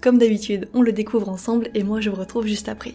Comme 0.00 0.18
d'habitude, 0.18 0.68
on 0.74 0.82
le 0.82 0.92
découvre 0.92 1.28
ensemble 1.28 1.68
et 1.74 1.82
moi 1.82 2.00
je 2.00 2.10
vous 2.10 2.16
retrouve 2.16 2.46
juste 2.46 2.68
après. 2.68 2.94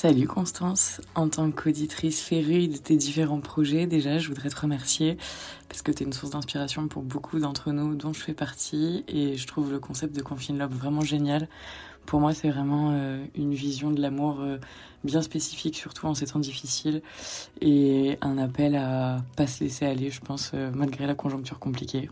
Salut 0.00 0.28
Constance, 0.28 1.00
en 1.16 1.28
tant 1.28 1.50
qu'auditrice 1.50 2.22
férue 2.22 2.68
de 2.68 2.76
tes 2.76 2.94
différents 2.94 3.40
projets, 3.40 3.88
déjà 3.88 4.20
je 4.20 4.28
voudrais 4.28 4.48
te 4.48 4.60
remercier 4.60 5.16
parce 5.68 5.82
que 5.82 5.90
tu 5.90 6.04
es 6.04 6.06
une 6.06 6.12
source 6.12 6.30
d'inspiration 6.30 6.86
pour 6.86 7.02
beaucoup 7.02 7.40
d'entre 7.40 7.72
nous 7.72 7.96
dont 7.96 8.12
je 8.12 8.20
fais 8.20 8.32
partie 8.32 9.02
et 9.08 9.36
je 9.36 9.46
trouve 9.48 9.72
le 9.72 9.80
concept 9.80 10.14
de 10.14 10.22
Confine 10.22 10.56
Love 10.56 10.72
vraiment 10.72 11.00
génial. 11.00 11.48
Pour 12.06 12.20
moi 12.20 12.32
c'est 12.32 12.48
vraiment 12.48 12.92
euh, 12.92 13.24
une 13.34 13.54
vision 13.54 13.90
de 13.90 14.00
l'amour 14.00 14.38
euh, 14.38 14.58
bien 15.02 15.20
spécifique 15.20 15.74
surtout 15.74 16.06
en 16.06 16.14
ces 16.14 16.26
temps 16.26 16.38
difficiles 16.38 17.02
et 17.60 18.18
un 18.20 18.38
appel 18.38 18.76
à 18.76 19.24
pas 19.36 19.48
se 19.48 19.64
laisser 19.64 19.84
aller 19.84 20.12
je 20.12 20.20
pense 20.20 20.52
euh, 20.54 20.70
malgré 20.72 21.08
la 21.08 21.16
conjoncture 21.16 21.58
compliquée. 21.58 22.08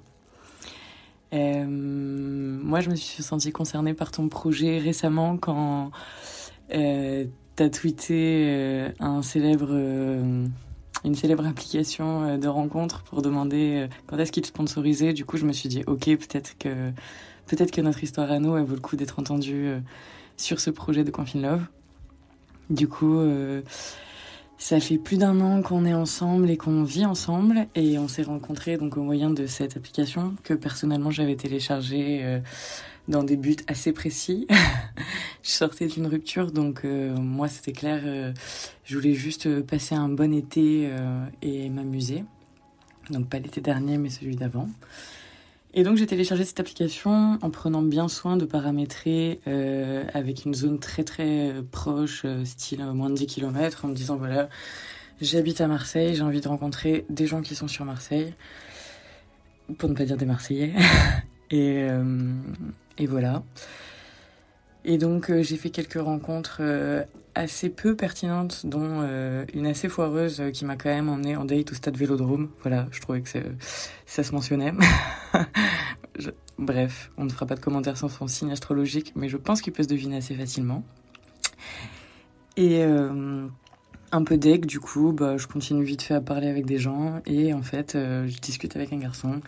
moi 1.31 2.81
je 2.81 2.91
me 2.91 2.97
suis 2.97 3.23
sentie 3.23 3.53
concernée 3.53 3.95
par 3.95 4.11
ton 4.11 4.29
projet 4.29 4.79
récemment 4.79 5.37
quand 5.37 5.93
t'as 7.57 7.71
tweeté 7.71 8.45
euh, 8.49 8.91
un 9.01 9.23
célèbre, 9.23 9.71
euh, 9.71 10.47
une 11.05 11.15
célèbre 11.15 11.47
application 11.47 12.23
euh, 12.23 12.37
de 12.37 12.49
rencontre 12.49 13.03
pour 13.03 13.23
demander 13.23 13.89
quand 14.07 14.19
est-ce 14.19 14.31
qu'il 14.31 14.45
sponsorisait. 14.45 15.15
Du 15.15 15.25
coup, 15.25 15.39
je 15.39 15.47
me 15.47 15.53
suis 15.53 15.71
dit, 15.71 15.83
ok, 15.87 16.05
peut-être 16.05 16.57
que, 16.59 16.91
peut-être 17.47 17.73
que 17.73 17.81
notre 17.81 18.05
histoire 18.05 18.31
à 18.31 18.39
nous, 18.39 18.57
elle 18.57 18.65
vaut 18.65 18.75
le 18.75 18.81
coup 18.81 18.97
d'être 18.97 19.19
entendue 19.19 19.73
sur 20.37 20.61
ce 20.61 20.71
projet 20.71 21.03
de 21.03 21.11
Confine 21.11 21.43
Love. 21.43 21.65
Du 22.69 22.89
coup, 22.89 23.19
ça 24.59 24.81
fait 24.81 24.99
plus 24.99 25.17
d'un 25.17 25.41
an 25.41 25.63
qu'on 25.63 25.87
est 25.87 25.95
ensemble 25.95 26.51
et 26.51 26.57
qu'on 26.57 26.83
vit 26.83 27.07
ensemble 27.07 27.67
et 27.75 27.99
on 27.99 28.09
s'est 28.09 28.25
rencontrés 28.25 28.77
donc 28.77 28.97
au 28.97 29.03
moyen 29.03 29.31
de 29.31 29.47
cette 29.47 29.77
application 29.77 30.35
que 30.43 30.53
personnellement 30.53 31.11
j'avais 31.11 31.37
téléchargée 31.37 32.41
dans 33.09 33.23
des 33.23 33.37
buts 33.37 33.57
assez 33.69 33.93
précis. 33.93 34.47
je 35.43 35.51
sortais 35.51 35.87
d'une 35.87 36.07
rupture, 36.07 36.51
donc 36.53 36.85
euh, 36.85 37.15
moi 37.17 37.49
c'était 37.49 37.73
clair, 37.73 38.03
euh, 38.05 38.33
je 38.85 38.97
voulais 38.97 39.15
juste 39.15 39.61
passer 39.63 39.95
un 39.95 40.09
bon 40.09 40.33
été 40.33 40.89
euh, 40.91 41.25
et 41.43 41.69
m'amuser. 41.71 42.25
Donc 43.11 43.29
pas 43.29 43.39
l'été 43.39 43.61
dernier, 43.61 43.99
mais 43.99 44.11
celui 44.11 44.35
d'avant. 44.35 44.69
Et 45.75 45.85
donc 45.85 45.97
j'ai 45.97 46.07
téléchargé 46.07 46.45
cette 46.45 46.59
application 46.59 47.39
en 47.41 47.51
prenant 47.51 47.83
bien 47.83 48.09
soin 48.09 48.37
de 48.37 48.47
paramétrer 48.47 49.41
avec 50.15 50.47
une 50.47 50.55
zone 50.55 50.79
très 50.79 51.05
très 51.05 51.53
proche, 51.71 52.25
style 52.45 52.83
moins 52.95 53.11
de 53.11 53.15
10 53.15 53.27
km, 53.27 53.85
en 53.85 53.89
me 53.89 53.95
disant 53.95 54.17
voilà, 54.17 54.49
j'habite 55.21 55.61
à 55.61 55.69
Marseille, 55.69 56.15
j'ai 56.15 56.23
envie 56.23 56.41
de 56.41 56.49
rencontrer 56.49 57.05
des 57.11 57.27
gens 57.27 57.43
qui 57.43 57.55
sont 57.55 57.69
sur 57.69 57.85
Marseille, 57.85 58.33
pour 59.77 59.91
ne 59.91 59.95
pas 59.95 60.07
dire 60.07 60.17
des 60.17 60.25
Marseillais. 60.25 60.73
et, 61.51 61.89
et 62.99 63.07
voilà. 63.07 63.43
Et 64.89 64.99
donc 64.99 65.31
euh, 65.31 65.43
j'ai 65.43 65.57
fait 65.57 65.71
quelques 65.71 66.01
rencontres 66.01 66.59
euh, 66.61 67.03
assez 67.35 67.69
peu 67.71 67.97
pertinentes, 67.97 68.65
dont 68.65 69.01
euh, 69.03 69.45
une 69.53 69.67
assez 69.67 69.89
foireuse 69.89 70.41
qui 70.53 70.65
m'a 70.65 70.77
quand 70.77 70.89
même 70.89 71.09
emmené 71.09 71.35
en 71.37 71.45
date 71.45 71.73
au 71.73 71.75
stade 71.75 71.97
Vélodrome. 71.97 72.51
Voilà, 72.63 72.87
je 72.93 73.01
trouvais 73.01 73.21
que 73.21 73.29
ça 74.07 74.23
se 74.23 74.33
mentionnait. 74.33 74.73
Bref, 76.59 77.11
on 77.19 77.25
ne 77.25 77.31
fera 77.31 77.47
pas 77.47 77.57
de 77.57 77.61
commentaires 77.61 77.97
sans 77.99 78.09
son 78.09 78.29
signe 78.29 78.53
astrologique, 78.53 79.13
mais 79.17 79.29
je 79.29 79.37
pense 79.37 79.61
qu'il 79.61 79.73
peut 79.73 79.83
se 79.83 79.89
deviner 79.89 80.19
assez 80.19 80.37
facilement. 80.37 80.85
Et 82.57 82.83
un 82.83 84.25
peu 84.25 84.39
deck, 84.39 84.65
du 84.65 84.81
coup, 84.81 85.13
bah, 85.13 85.37
je 85.37 85.47
continue 85.47 85.85
vite 85.85 86.01
fait 86.01 86.15
à 86.15 86.23
parler 86.23 86.49
avec 86.49 86.65
des 86.65 86.79
gens, 86.79 87.21
et 87.27 87.53
en 87.53 87.61
fait, 87.61 87.91
je 87.93 88.39
discute 88.41 88.75
avec 88.77 88.95
un 88.95 88.99
garçon 88.99 89.43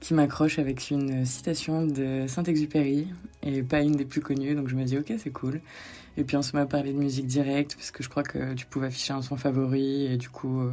qui 0.00 0.14
m'accroche 0.14 0.58
avec 0.58 0.90
une 0.90 1.24
citation 1.24 1.86
de 1.86 2.26
Saint-Exupéry 2.26 3.08
et 3.42 3.62
pas 3.62 3.80
une 3.80 3.92
des 3.92 4.04
plus 4.04 4.20
connues, 4.20 4.54
donc 4.54 4.68
je 4.68 4.76
me 4.76 4.84
dis 4.84 4.98
ok 4.98 5.12
c'est 5.18 5.30
cool. 5.30 5.60
Et 6.16 6.24
puis 6.24 6.36
on 6.36 6.42
se 6.42 6.56
met 6.56 6.62
à 6.62 6.66
parler 6.66 6.92
de 6.92 6.98
musique 6.98 7.26
directe 7.26 7.74
parce 7.76 7.90
que 7.90 8.02
je 8.02 8.08
crois 8.08 8.22
que 8.22 8.54
tu 8.54 8.66
pouvais 8.66 8.86
afficher 8.86 9.12
un 9.12 9.22
son 9.22 9.36
favori 9.36 10.06
et 10.06 10.16
du 10.16 10.30
coup 10.30 10.60
euh, 10.60 10.72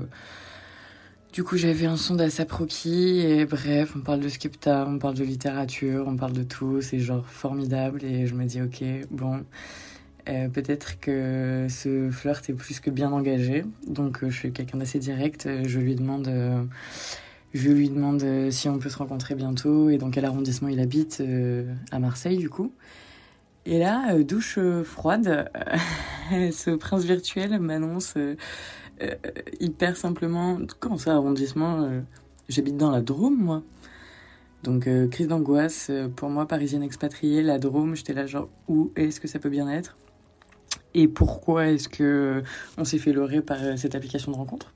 coup 1.44 1.58
j'avais 1.58 1.86
un 1.86 1.98
son 1.98 2.16
d'Asap 2.16 2.52
Rocky 2.52 3.20
et 3.20 3.46
bref 3.46 3.94
on 3.96 4.02
parle 4.02 4.22
de 4.22 4.30
Skepta, 4.30 4.86
on 4.88 5.00
parle 5.00 5.16
de 5.16 5.24
littérature, 5.24 6.06
on 6.08 6.16
parle 6.16 6.34
de 6.34 6.44
tout, 6.44 6.82
c'est 6.82 7.00
genre 7.00 7.26
formidable 7.28 8.04
et 8.04 8.28
je 8.28 8.36
me 8.36 8.46
dis 8.46 8.62
ok 8.62 8.84
bon 9.12 9.44
euh, 10.30 10.48
peut-être 10.48 11.02
que 11.02 11.68
ce 11.70 12.10
flirt 12.10 12.50
est 12.50 12.54
plus 12.54 12.80
que 12.80 12.90
bien 12.90 13.12
engagé 13.12 13.66
donc 13.86 14.24
euh, 14.24 14.30
je 14.30 14.38
suis 14.38 14.54
quelqu'un 14.54 14.78
d'assez 14.78 15.00
direct, 15.00 15.50
je 15.66 15.80
lui 15.80 15.96
demande 15.96 16.30
je 17.54 17.70
lui 17.70 17.90
demande 17.90 18.24
euh, 18.24 18.52
si 18.52 18.68
on 18.68 18.80
peut 18.80 18.90
se 18.90 18.98
rencontrer 18.98 19.36
bientôt 19.36 19.90
et 19.90 19.98
dans 19.98 20.10
quel 20.10 20.26
arrondissement 20.26 20.70
il 20.70 20.80
habite 20.80 21.20
euh, 21.22 21.72
à 21.92 22.00
Marseille 22.00 22.38
du 22.38 22.50
coup. 22.50 22.74
Et 23.66 23.78
là, 23.80 24.14
euh, 24.14 24.24
douche 24.24 24.60
froide, 24.84 25.50
ce 26.32 26.76
prince 26.76 27.04
virtuel 27.04 27.60
m'annonce 27.60 28.16
hyper 29.60 29.98
simplement 29.98 30.60
comment 30.80 30.98
ça 30.98 31.14
arrondissement 31.14 31.90
J'habite 32.50 32.78
dans 32.78 32.92
la 32.92 33.02
Drôme 33.02 33.38
moi. 33.38 33.64
Donc 34.64 34.88
crise 35.10 35.28
d'angoisse 35.28 35.92
pour 36.16 36.30
moi 36.30 36.48
parisienne 36.48 36.84
expatriée, 36.84 37.44
la 37.44 37.60
Drôme, 37.60 37.96
j'étais 37.96 38.14
là 38.14 38.26
genre 38.26 38.50
où 38.68 38.92
est-ce 38.96 39.20
que 39.20 39.28
ça 39.28 39.40
peut 39.40 39.50
bien 39.50 39.70
être? 39.70 39.98
Et 40.94 41.08
pourquoi 41.08 41.68
est-ce 41.68 41.90
que 41.90 42.44
on 42.78 42.86
s'est 42.86 42.98
fait 42.98 43.14
leurrer 43.14 43.42
par 43.42 43.60
cette 43.78 43.96
application 43.96 44.32
de 44.32 44.38
rencontre? 44.38 44.74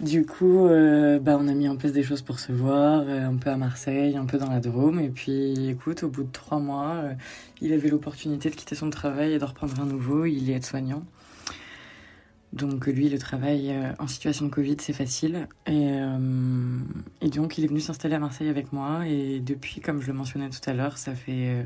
Du 0.00 0.24
coup, 0.24 0.66
euh, 0.66 1.18
bah, 1.18 1.36
on 1.38 1.46
a 1.46 1.52
mis 1.52 1.68
en 1.68 1.76
place 1.76 1.92
des 1.92 2.02
choses 2.02 2.22
pour 2.22 2.40
se 2.40 2.52
voir, 2.52 3.02
euh, 3.06 3.28
un 3.28 3.36
peu 3.36 3.50
à 3.50 3.56
Marseille, 3.58 4.16
un 4.16 4.24
peu 4.24 4.38
dans 4.38 4.48
la 4.48 4.60
Drôme. 4.60 4.98
Et 4.98 5.10
puis, 5.10 5.68
écoute, 5.68 6.02
au 6.04 6.08
bout 6.08 6.24
de 6.24 6.32
trois 6.32 6.58
mois, 6.58 6.92
euh, 6.94 7.14
il 7.60 7.72
avait 7.74 7.90
l'opportunité 7.90 8.48
de 8.48 8.54
quitter 8.54 8.74
son 8.74 8.88
travail 8.88 9.34
et 9.34 9.38
de 9.38 9.44
reprendre 9.44 9.78
un 9.78 9.84
nouveau. 9.84 10.24
Il 10.24 10.48
est 10.50 10.54
aide-soignant. 10.54 11.04
Donc, 12.54 12.86
lui, 12.86 13.10
le 13.10 13.18
travail 13.18 13.72
en 13.98 14.08
situation 14.08 14.46
de 14.46 14.50
Covid, 14.50 14.76
c'est 14.80 14.92
facile. 14.92 15.46
Et, 15.66 15.98
et, 17.20 17.28
donc, 17.28 17.58
il 17.58 17.64
est 17.64 17.68
venu 17.68 17.78
s'installer 17.78 18.16
à 18.16 18.18
Marseille 18.18 18.48
avec 18.48 18.72
moi. 18.72 19.06
Et 19.06 19.38
depuis, 19.38 19.80
comme 19.80 20.00
je 20.00 20.08
le 20.08 20.14
mentionnais 20.14 20.48
tout 20.50 20.68
à 20.68 20.72
l'heure, 20.72 20.98
ça 20.98 21.14
fait, 21.14 21.64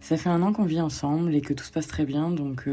ça 0.00 0.16
fait 0.16 0.30
un 0.30 0.42
an 0.42 0.52
qu'on 0.52 0.64
vit 0.64 0.80
ensemble 0.80 1.32
et 1.32 1.42
que 1.42 1.54
tout 1.54 1.62
se 1.62 1.70
passe 1.70 1.86
très 1.86 2.06
bien. 2.06 2.30
Donc, 2.30 2.66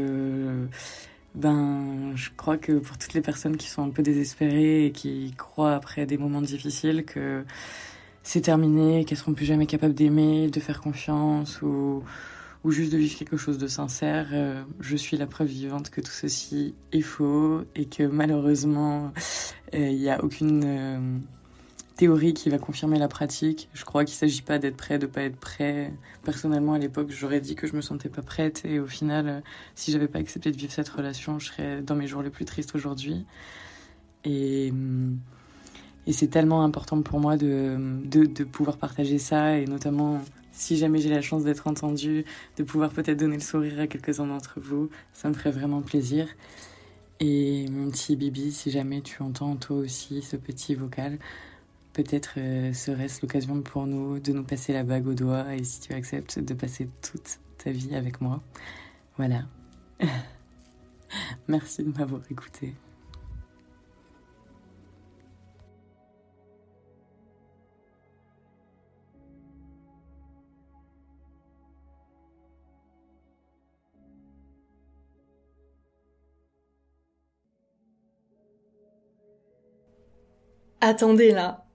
ben, 1.36 2.12
je 2.16 2.30
crois 2.34 2.56
que 2.56 2.78
pour 2.78 2.96
toutes 2.96 3.12
les 3.12 3.20
personnes 3.20 3.58
qui 3.58 3.68
sont 3.68 3.82
un 3.82 3.90
peu 3.90 4.02
désespérées 4.02 4.86
et 4.86 4.90
qui 4.90 5.34
croient 5.36 5.74
après 5.74 6.06
des 6.06 6.16
moments 6.16 6.40
difficiles 6.40 7.04
que 7.04 7.44
c'est 8.22 8.40
terminé, 8.40 9.04
qu'elles 9.04 9.18
seront 9.18 9.34
plus 9.34 9.44
jamais 9.44 9.66
capables 9.66 9.94
d'aimer, 9.94 10.48
de 10.48 10.60
faire 10.60 10.80
confiance 10.80 11.60
ou, 11.60 12.02
ou 12.64 12.70
juste 12.70 12.90
de 12.90 12.96
vivre 12.96 13.18
quelque 13.18 13.36
chose 13.36 13.58
de 13.58 13.66
sincère, 13.66 14.28
euh, 14.32 14.64
je 14.80 14.96
suis 14.96 15.18
la 15.18 15.26
preuve 15.26 15.48
vivante 15.48 15.90
que 15.90 16.00
tout 16.00 16.10
ceci 16.10 16.74
est 16.90 17.02
faux 17.02 17.62
et 17.74 17.84
que 17.84 18.02
malheureusement, 18.02 19.12
euh, 19.74 19.88
il 19.90 19.98
n'y 19.98 20.10
a 20.10 20.24
aucune 20.24 20.62
euh, 20.64 21.18
théorie 21.96 22.34
qui 22.34 22.50
va 22.50 22.58
confirmer 22.58 22.98
la 22.98 23.08
pratique. 23.08 23.68
Je 23.72 23.84
crois 23.84 24.04
qu'il 24.04 24.14
ne 24.14 24.18
s'agit 24.18 24.42
pas 24.42 24.58
d'être 24.58 24.76
prêt, 24.76 24.98
de 24.98 25.06
pas 25.06 25.22
être 25.22 25.36
prêt. 25.36 25.92
Personnellement, 26.24 26.74
à 26.74 26.78
l'époque, 26.78 27.08
j'aurais 27.10 27.40
dit 27.40 27.54
que 27.54 27.66
je 27.66 27.74
me 27.74 27.80
sentais 27.80 28.08
pas 28.08 28.22
prête 28.22 28.62
et 28.64 28.78
au 28.78 28.86
final, 28.86 29.28
euh, 29.28 29.40
si 29.74 29.92
j'avais 29.92 30.08
pas 30.08 30.18
accepté 30.18 30.50
de 30.50 30.56
vivre 30.56 30.72
cette 30.72 30.88
relation, 30.88 31.38
je 31.38 31.46
serais 31.46 31.82
dans 31.82 31.94
mes 31.94 32.06
jours 32.06 32.22
les 32.22 32.30
plus 32.30 32.44
tristes 32.44 32.74
aujourd'hui. 32.74 33.24
Et, 34.24 34.72
et 36.06 36.12
c'est 36.12 36.28
tellement 36.28 36.62
important 36.62 37.00
pour 37.02 37.18
moi 37.18 37.36
de, 37.36 37.76
de, 38.04 38.44
pouvoir 38.44 38.76
partager 38.76 39.18
ça 39.18 39.58
et 39.58 39.66
notamment 39.66 40.20
si 40.52 40.76
jamais 40.76 40.98
j'ai 40.98 41.10
la 41.10 41.20
chance 41.20 41.44
d'être 41.44 41.66
entendue, 41.66 42.24
de 42.56 42.62
pouvoir 42.62 42.90
peut-être 42.90 43.18
donner 43.18 43.36
le 43.36 43.42
sourire 43.42 43.78
à 43.78 43.86
quelques-uns 43.86 44.26
d'entre 44.26 44.58
vous, 44.58 44.88
ça 45.12 45.28
me 45.28 45.34
ferait 45.34 45.50
vraiment 45.50 45.82
plaisir. 45.82 46.28
Et 47.20 47.66
mon 47.70 47.90
petit 47.90 48.16
Bibi, 48.16 48.52
si 48.52 48.70
jamais 48.70 49.00
tu 49.00 49.22
entends 49.22 49.56
toi 49.56 49.76
aussi 49.76 50.22
ce 50.22 50.36
petit 50.36 50.74
vocal, 50.74 51.18
peut-être 51.96 52.34
euh, 52.36 52.74
serait-ce 52.74 53.22
l'occasion 53.22 53.62
pour 53.62 53.86
nous 53.86 54.20
de 54.20 54.30
nous 54.32 54.44
passer 54.44 54.74
la 54.74 54.84
bague 54.84 55.06
au 55.06 55.14
doigt 55.14 55.54
et 55.54 55.64
si 55.64 55.80
tu 55.80 55.94
acceptes 55.94 56.38
de 56.38 56.52
passer 56.52 56.90
toute 57.00 57.38
ta 57.56 57.70
vie 57.70 57.94
avec 57.94 58.20
moi. 58.20 58.42
Voilà. 59.16 59.44
Merci 61.48 61.84
de 61.84 61.98
m'avoir 61.98 62.20
écouté. 62.30 62.74
Attendez 80.82 81.32
là. 81.32 81.65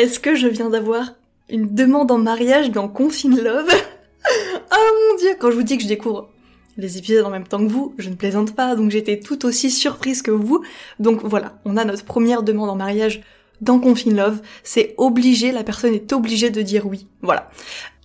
Est-ce 0.00 0.18
que 0.18 0.34
je 0.34 0.48
viens 0.48 0.70
d'avoir 0.70 1.12
une 1.50 1.74
demande 1.74 2.10
en 2.10 2.16
mariage 2.16 2.70
dans 2.70 2.88
Confine 2.88 3.38
Love 3.38 3.68
Oh 4.72 5.10
mon 5.10 5.18
dieu, 5.18 5.36
quand 5.38 5.50
je 5.50 5.56
vous 5.56 5.62
dis 5.62 5.76
que 5.76 5.82
je 5.82 5.88
découvre 5.88 6.30
les 6.78 6.96
épisodes 6.96 7.26
en 7.26 7.30
même 7.30 7.46
temps 7.46 7.58
que 7.58 7.70
vous, 7.70 7.94
je 7.98 8.08
ne 8.08 8.14
plaisante 8.14 8.56
pas, 8.56 8.76
donc 8.76 8.90
j'étais 8.90 9.20
tout 9.20 9.44
aussi 9.44 9.70
surprise 9.70 10.22
que 10.22 10.30
vous. 10.30 10.64
Donc 11.00 11.22
voilà, 11.22 11.60
on 11.66 11.76
a 11.76 11.84
notre 11.84 12.06
première 12.06 12.42
demande 12.42 12.70
en 12.70 12.76
mariage 12.76 13.20
dans 13.60 13.78
Confine 13.78 14.16
Love. 14.16 14.40
C'est 14.62 14.94
obligé, 14.96 15.52
la 15.52 15.64
personne 15.64 15.92
est 15.92 16.14
obligée 16.14 16.48
de 16.48 16.62
dire 16.62 16.86
oui. 16.86 17.06
Voilà. 17.20 17.50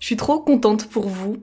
Je 0.02 0.08
suis 0.08 0.18
trop 0.18 0.42
contente 0.42 0.90
pour 0.90 1.08
vous. 1.08 1.38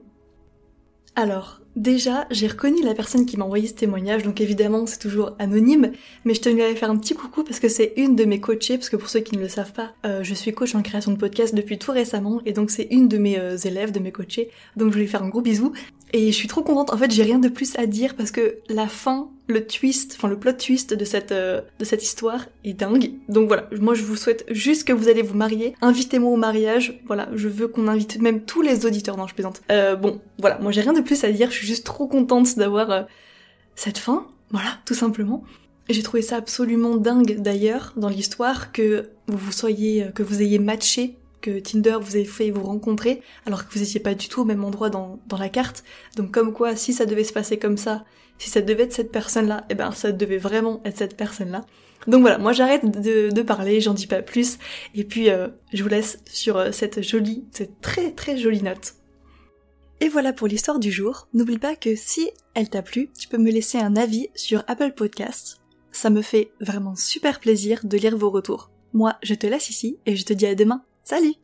Alors, 1.15 1.61
Déjà, 1.75 2.27
j'ai 2.29 2.45
reconnu 2.45 2.83
la 2.83 2.93
personne 2.93 3.25
qui 3.25 3.35
m'a 3.35 3.45
envoyé 3.45 3.67
ce 3.67 3.73
témoignage, 3.73 4.21
donc 4.21 4.41
évidemment 4.41 4.85
c'est 4.85 4.99
toujours 4.99 5.31
anonyme, 5.39 5.91
mais 6.23 6.35
je 6.35 6.41
tenais 6.41 6.63
à 6.63 6.75
faire 6.75 6.91
un 6.91 6.97
petit 6.97 7.15
coucou 7.15 7.43
parce 7.43 7.59
que 7.59 7.67
c'est 7.67 7.93
une 7.97 8.15
de 8.15 8.25
mes 8.25 8.39
coachées, 8.39 8.77
parce 8.77 8.89
que 8.89 8.95
pour 8.95 9.09
ceux 9.09 9.21
qui 9.21 9.35
ne 9.35 9.41
le 9.41 9.49
savent 9.49 9.73
pas, 9.73 9.93
euh, 10.05 10.23
je 10.23 10.35
suis 10.35 10.53
coach 10.53 10.75
en 10.75 10.83
création 10.83 11.11
de 11.11 11.17
podcast 11.17 11.55
depuis 11.55 11.79
tout 11.79 11.91
récemment, 11.91 12.41
et 12.45 12.53
donc 12.53 12.69
c'est 12.69 12.87
une 12.91 13.07
de 13.07 13.17
mes 13.17 13.39
euh, 13.39 13.57
élèves, 13.57 13.91
de 13.91 13.99
mes 13.99 14.11
coachés, 14.11 14.51
donc 14.77 14.89
je 14.89 14.93
voulais 14.93 15.07
faire 15.07 15.23
un 15.23 15.29
gros 15.29 15.41
bisou, 15.41 15.73
et 16.13 16.27
je 16.27 16.35
suis 16.35 16.47
trop 16.47 16.61
contente, 16.61 16.93
en 16.93 16.97
fait 16.97 17.09
j'ai 17.09 17.23
rien 17.23 17.39
de 17.39 17.49
plus 17.49 17.75
à 17.79 17.87
dire 17.87 18.15
parce 18.15 18.29
que 18.29 18.57
la 18.69 18.87
fin 18.87 19.29
le 19.47 19.65
twist, 19.65 20.13
enfin 20.15 20.27
le 20.27 20.39
plot 20.39 20.53
twist 20.53 20.93
de 20.93 21.05
cette 21.05 21.31
euh, 21.31 21.61
de 21.79 21.85
cette 21.85 22.03
histoire 22.03 22.45
est 22.63 22.73
dingue. 22.73 23.11
Donc 23.27 23.47
voilà, 23.47 23.69
moi 23.79 23.93
je 23.93 24.03
vous 24.03 24.15
souhaite 24.15 24.45
juste 24.49 24.85
que 24.87 24.93
vous 24.93 25.09
allez 25.09 25.21
vous 25.21 25.35
marier. 25.35 25.75
Invitez-moi 25.81 26.31
au 26.31 26.37
mariage. 26.37 27.01
Voilà, 27.05 27.29
je 27.33 27.47
veux 27.49 27.67
qu'on 27.67 27.87
invite 27.87 28.19
même 28.19 28.41
tous 28.41 28.61
les 28.61 28.85
auditeurs. 28.85 29.17
Non, 29.17 29.27
je 29.27 29.33
plaisante. 29.33 29.61
Euh, 29.71 29.95
bon, 29.95 30.21
voilà, 30.39 30.59
moi 30.59 30.71
j'ai 30.71 30.81
rien 30.81 30.93
de 30.93 31.01
plus 31.01 31.23
à 31.23 31.31
dire. 31.31 31.51
Je 31.51 31.57
suis 31.57 31.67
juste 31.67 31.85
trop 31.85 32.07
contente 32.07 32.57
d'avoir 32.57 32.91
euh, 32.91 33.03
cette 33.75 33.97
fin. 33.97 34.27
Voilà, 34.51 34.77
tout 34.85 34.93
simplement. 34.93 35.43
J'ai 35.89 36.03
trouvé 36.03 36.21
ça 36.21 36.37
absolument 36.37 36.95
dingue 36.95 37.41
d'ailleurs 37.41 37.93
dans 37.97 38.07
l'histoire 38.07 38.71
que 38.71 39.09
vous 39.27 39.51
soyez, 39.51 40.07
que 40.15 40.23
vous 40.23 40.41
ayez 40.41 40.59
matché 40.59 41.17
que 41.43 41.59
Tinder 41.59 41.97
vous 42.01 42.17
ait 42.17 42.23
fait 42.23 42.49
vous 42.49 42.63
rencontrer 42.63 43.21
alors 43.45 43.67
que 43.67 43.73
vous 43.73 43.83
étiez 43.83 43.99
pas 43.99 44.15
du 44.15 44.29
tout 44.29 44.41
au 44.41 44.45
même 44.45 44.63
endroit 44.63 44.89
dans, 44.89 45.19
dans 45.27 45.37
la 45.37 45.49
carte. 45.49 45.83
Donc 46.15 46.31
comme 46.31 46.53
quoi, 46.53 46.75
si 46.75 46.93
ça 46.93 47.05
devait 47.05 47.25
se 47.25 47.33
passer 47.33 47.59
comme 47.59 47.77
ça, 47.77 48.05
si 48.39 48.49
ça 48.49 48.61
devait 48.61 48.83
être 48.83 48.93
cette 48.93 49.11
personne-là, 49.11 49.65
eh 49.69 49.75
ben 49.75 49.91
ça 49.91 50.11
devait 50.11 50.37
vraiment 50.37 50.81
être 50.85 50.97
cette 50.97 51.17
personne-là. 51.17 51.65
Donc 52.07 52.21
voilà, 52.21 52.37
moi 52.37 52.53
j'arrête 52.53 52.85
de, 52.85 53.29
de 53.29 53.41
parler, 53.41 53.81
j'en 53.81 53.93
dis 53.93 54.07
pas 54.07 54.21
plus, 54.21 54.57
et 54.95 55.03
puis 55.03 55.29
euh, 55.29 55.49
je 55.73 55.83
vous 55.83 55.89
laisse 55.89 56.19
sur 56.25 56.57
euh, 56.57 56.71
cette 56.71 57.01
jolie, 57.01 57.45
cette 57.51 57.81
très 57.81 58.11
très 58.11 58.37
jolie 58.37 58.63
note. 58.63 58.95
Et 60.01 60.09
voilà 60.09 60.33
pour 60.33 60.47
l'histoire 60.47 60.79
du 60.79 60.91
jour. 60.91 61.27
N'oublie 61.33 61.59
pas 61.59 61.75
que 61.75 61.95
si 61.95 62.29
elle 62.55 62.69
t'a 62.69 62.81
plu, 62.81 63.09
tu 63.17 63.27
peux 63.27 63.37
me 63.37 63.51
laisser 63.51 63.77
un 63.77 63.95
avis 63.95 64.27
sur 64.35 64.63
Apple 64.67 64.91
Podcasts. 64.91 65.61
Ça 65.91 66.09
me 66.09 66.21
fait 66.21 66.51
vraiment 66.59 66.95
super 66.95 67.39
plaisir 67.39 67.81
de 67.83 67.97
lire 67.97 68.17
vos 68.17 68.29
retours. 68.29 68.69
Moi, 68.91 69.15
je 69.23 69.33
te 69.33 69.47
laisse 69.47 69.69
ici 69.69 69.97
et 70.05 70.15
je 70.15 70.25
te 70.25 70.33
dis 70.33 70.45
à 70.45 70.55
demain. 70.55 70.83
Salut 71.03 71.42